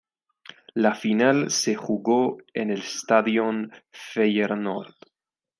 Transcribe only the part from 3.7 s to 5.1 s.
Feyenoord.